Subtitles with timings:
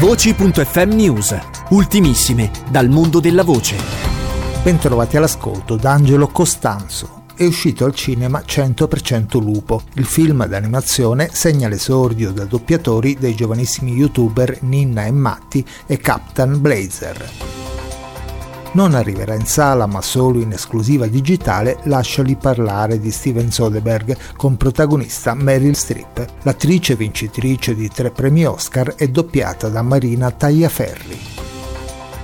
[0.00, 3.76] Voci.fm News, ultimissime dal mondo della voce.
[4.62, 7.24] Bentrovati all'ascolto da Angelo Costanzo.
[7.36, 9.82] È uscito al cinema 100% Lupo.
[9.96, 16.58] Il film d'animazione segna l'esordio da doppiatori dei giovanissimi youtuber Ninna e Matti e Captain
[16.62, 17.49] Blazer
[18.72, 24.56] non arriverà in sala ma solo in esclusiva digitale Lasciali parlare di Steven Soderbergh con
[24.56, 26.24] protagonista Meryl Streep.
[26.42, 31.39] L'attrice vincitrice di tre premi Oscar è doppiata da Marina Tagliaferri.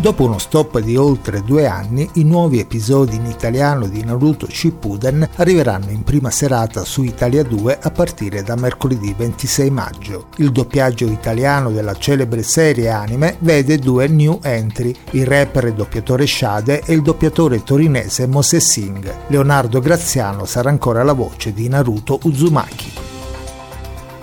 [0.00, 5.28] Dopo uno stop di oltre due anni, i nuovi episodi in italiano di Naruto Shippuden
[5.36, 10.28] arriveranno in prima serata su Italia 2 a partire da mercoledì 26 maggio.
[10.36, 16.26] Il doppiaggio italiano della celebre serie anime vede due new entry, il rapper e doppiatore
[16.26, 19.14] Shade e il doppiatore torinese Moses Singh.
[19.26, 22.89] Leonardo Graziano sarà ancora la voce di Naruto Uzumaki.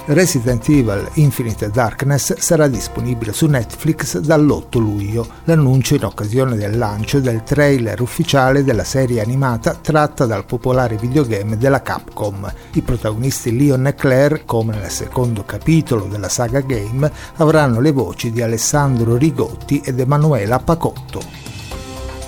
[0.09, 7.19] Resident Evil Infinite Darkness sarà disponibile su Netflix dall'8 luglio, l'annuncio in occasione del lancio
[7.19, 12.49] del trailer ufficiale della serie animata tratta dal popolare videogame della Capcom.
[12.71, 18.31] I protagonisti Leon e Claire, come nel secondo capitolo della saga game, avranno le voci
[18.31, 21.46] di Alessandro Rigotti ed Emanuela Pacotto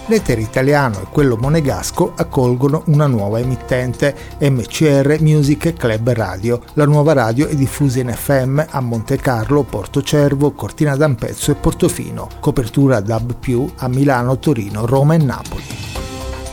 [0.09, 6.61] l'etere italiano e quello monegasco accolgono una nuova emittente, MCR Music Club Radio.
[6.73, 11.55] La nuova radio è diffusa in FM a Monte Carlo, Porto Cervo, Cortina d'Ampezzo e
[11.55, 13.33] Portofino, copertura DAB+,
[13.77, 15.68] a Milano, Torino, Roma e Napoli.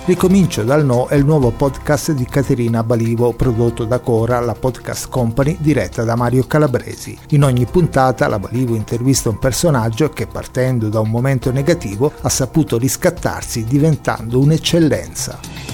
[0.07, 5.09] Ricomincio dal no è il nuovo podcast di Caterina Balivo, prodotto da Cora, la podcast
[5.09, 7.19] company diretta da Mario Calabresi.
[7.31, 12.29] In ogni puntata la Balivo intervista un personaggio che partendo da un momento negativo ha
[12.29, 15.66] saputo riscattarsi diventando un'eccellenza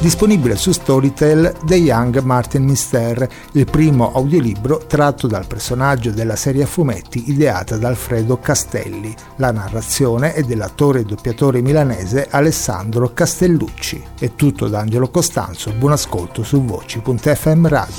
[0.00, 6.62] disponibile su Storytel The Young Martin Mister, il primo audiolibro tratto dal personaggio della serie
[6.62, 9.14] a fumetti ideata da Alfredo Castelli.
[9.36, 14.02] La narrazione è dell'attore e doppiatore milanese Alessandro Castellucci.
[14.18, 17.94] È tutto da Angelo Costanzo, buon ascolto su voci.fm radio.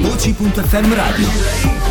[0.00, 1.87] Voci.fm radio.